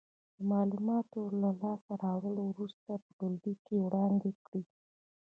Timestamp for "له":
1.41-1.49